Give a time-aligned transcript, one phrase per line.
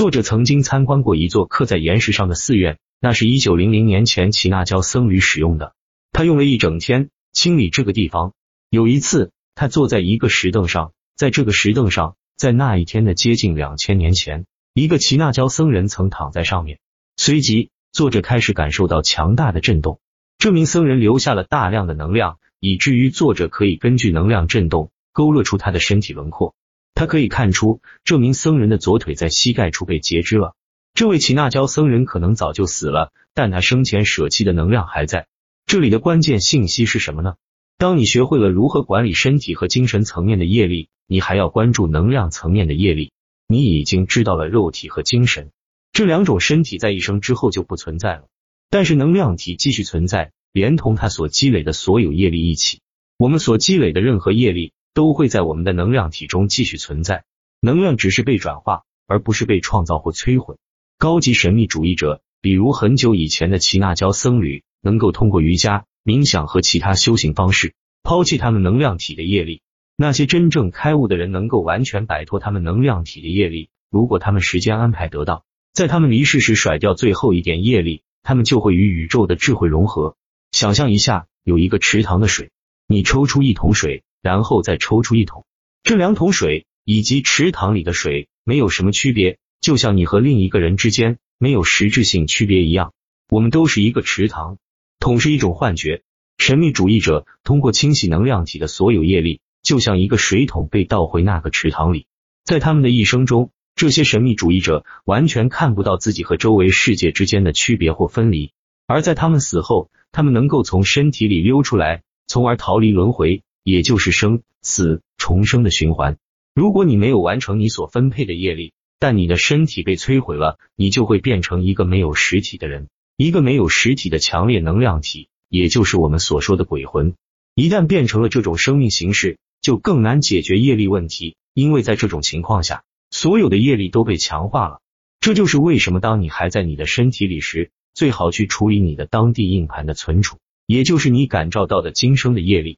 [0.00, 5.74] 作者曾经参观过一座刻在岩石上的寺院，那是一九零零年前耆那教僧侣使用的。
[6.10, 8.32] 他用了一整天清理这个地方。
[8.70, 16.78] 有一次，他坐在一个石凳上，在这个石凳上，在那一天的接近两千年前，一个耆那教僧人曾躺在上面。
[17.18, 20.00] 随即，作者开始感受到强大的震动。
[20.38, 26.54] 这名僧人留下了大量的能量，以至于作者可以根据能量震动勾勒出他的身体轮廓。
[27.00, 30.54] 他可以看出，这名僧人的左腿在膝盖处被截肢了。
[30.92, 35.26] 这位耆那教僧人可能早就死了，但他生前舍弃的能量还在。
[35.64, 37.36] 这里的关键信息是什么呢？
[37.78, 43.12] 当你学会了如何管理身体和精神层面的业力，你还要关注能量层面的业力。
[43.48, 45.52] 你已经知道了肉体和精神
[45.94, 48.24] 这两种身体在一生之后就不存在了，
[48.68, 52.82] 但是能量体继续存在，连同它所积累的所有业力一起。
[53.16, 54.74] 我们所积累的任何业力。
[54.94, 57.24] 都会在我们的能量体中继续存在，
[57.60, 60.56] 能量只是被转化，而不是被创造或摧毁。
[60.98, 69.62] 高级神秘主义者，比如很久以前的耆那教僧侣，能够通过瑜伽、冥想和其他修行方式抛弃他们能量体的业力。
[69.96, 73.68] 那些真正开悟的人，能够完全摆脱他们能量体的业力。
[73.90, 80.16] 如果他们时间安排得当，在他们离世时甩掉最后一点业力，他们就会与宇宙的智慧融合。
[80.52, 82.50] 想象一下，有一个池塘的水，
[82.86, 84.02] 你抽出一桶水。
[84.22, 85.44] 然后再抽出一桶，
[85.82, 92.92] 这两桶水以及池塘里的水没有什么区别，就像你和另一个人之间没有实质性区别一样。
[93.28, 94.58] 我们都是一个池塘，
[94.98, 96.02] 桶是一种幻觉。
[96.38, 102.06] 神秘主义者通过清洗能量体的所有业力，就像一个水桶被倒回那个池塘里。
[102.44, 108.52] 在他们的一生中，这些神秘主义者完全看不到自己和周围世界之间的区别或分离，
[108.86, 113.42] 而在他们死后，他们能够从身体里溜出来，从而逃离轮回。
[113.62, 116.16] 也就是生死重生的循环。
[116.54, 127.14] 如果你没有完成你所分配的业力，但你的身体被摧毁了，你就会变成一个没有实体的人，一个没有实体的强烈能量体，也就是我们所说的鬼魂。
[127.54, 134.80] 一旦变成了这种生命形式，就更难解决业力问题，因为在这种情况下，所有的业力都被强化了。
[135.20, 142.68] 这就是为什么当你还在你的身体里时，最好去处理你的当地硬盘的存储，也就是你感召到的今生的业力。